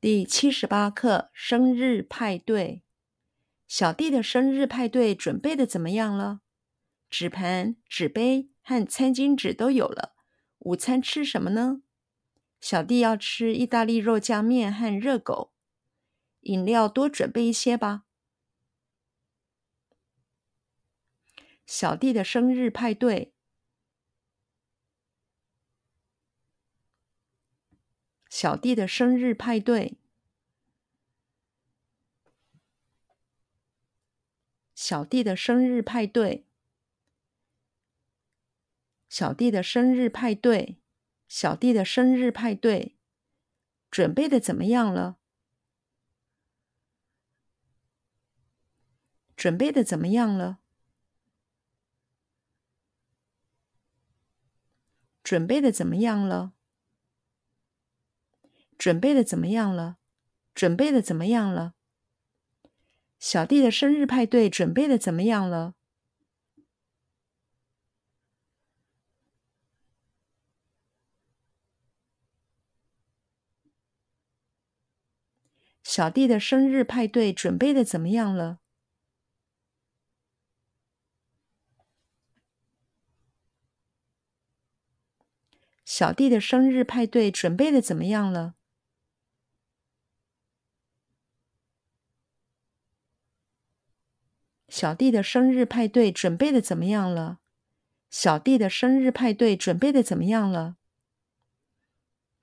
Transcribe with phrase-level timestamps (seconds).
[0.00, 2.84] 第七十八课生日派对。
[3.66, 6.42] 小弟的生日派对准备的怎么样了？
[7.10, 10.14] 纸盘、纸杯和餐巾纸都有了。
[10.60, 11.82] 午餐吃什么呢？
[12.60, 15.52] 小弟要吃意大利肉酱面和热狗。
[16.42, 18.04] 饮料多准备一些吧。
[21.66, 23.34] 小弟的生日派对。
[28.28, 29.96] 小弟的生日派对，
[34.74, 36.44] 小弟的生日派对，
[39.08, 40.76] 小弟的生日派对，
[41.26, 42.96] 小弟的生日派对，
[43.90, 45.16] 准备的怎么样了？
[49.34, 50.58] 准备的怎么样了？
[55.22, 56.54] 准备的怎么样了？
[58.78, 59.98] 准备的怎么样了？
[60.54, 61.74] 准备的怎么样了？
[63.18, 65.74] 小弟的生日派对准备的怎么样了？
[75.82, 78.60] 小弟的生日派对准备的怎么样了？
[85.84, 88.57] 小弟的生日派对准备的怎么样了？
[94.78, 97.40] 小弟的生日派对准备的怎么样了？
[98.10, 100.76] 小弟的生日派对准备的怎么样了？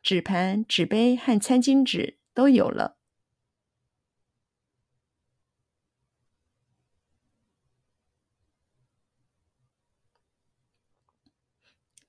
[0.04, 2.98] 纸盘、纸杯和餐巾纸都有了。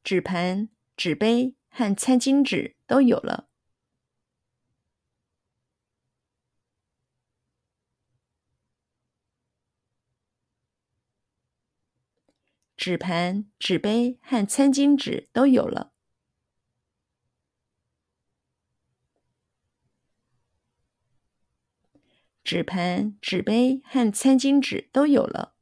[0.02, 3.45] 纸盘、纸杯和餐巾纸都有了。
[12.86, 15.92] 纸盘、纸杯和餐巾纸都有了。
[22.44, 25.56] 纸盘、纸杯和餐巾纸都有了。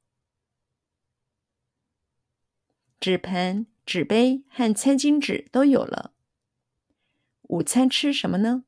[3.01, 6.13] 纸盘、纸杯和餐巾纸都有了。
[7.45, 8.65] 午餐吃什么呢？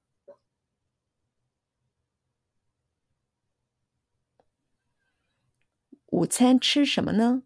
[6.07, 7.43] 午餐吃什么呢？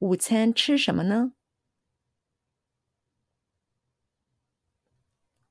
[0.00, 1.32] 午餐吃什么呢？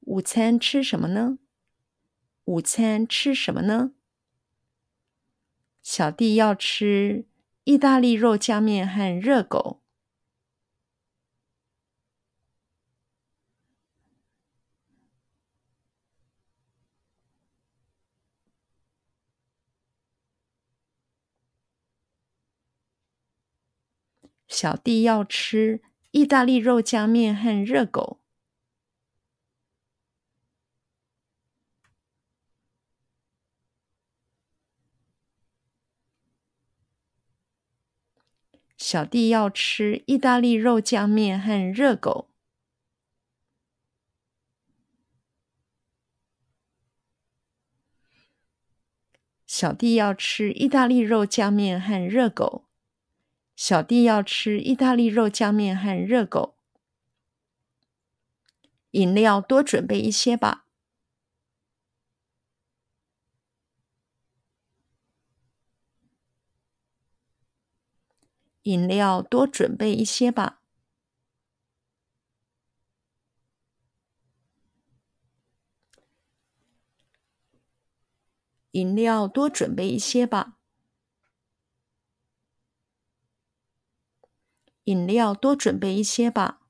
[0.02, 1.38] 午餐吃什么呢？
[2.46, 3.91] 午餐吃什么呢？
[5.84, 7.25] 小弟要吃
[7.66, 9.81] 意大利肉酱面和热狗。
[24.59, 28.19] 小弟要吃意大利肉酱面和热狗。
[38.79, 42.31] 小弟要吃意大利肉酱面和热狗。
[49.46, 52.66] 小弟要吃意大利肉酱面和热狗。
[53.57, 56.56] 小弟要吃意大利肉酱面和热狗。
[58.91, 60.66] 饮料多准备一些吧。
[68.63, 70.59] 饮料多准备一些吧。
[78.73, 80.56] 饮料多准备一些吧。
[84.88, 86.61] 饮料多准备一些吧。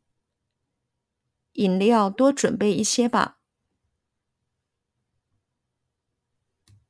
[1.53, 3.36] 饮料多准备一些吧。